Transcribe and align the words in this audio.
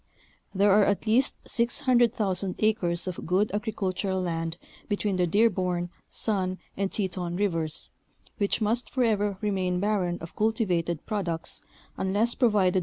There 0.51 0.71
are 0.71 0.83
at 0.83 1.05
least 1.05 1.35
600,000 1.45 2.55
acres 2.57 3.05
of 3.05 3.23
good 3.27 3.51
agricultural 3.53 4.19
land 4.19 4.57
between 4.89 5.17
the 5.17 5.27
Dearborn, 5.27 5.91
Sun, 6.09 6.57
and 6.75 6.91
Teton 6.91 7.35
Rivers, 7.35 7.91
which 8.39 8.61
must 8.61 8.89
forever 8.89 9.37
remain 9.41 9.79
barren 9.79 10.17
of 10.19 10.35
cultivated 10.35 11.05
products 11.05 11.61
unless 11.99 12.33
provided. 12.33 12.79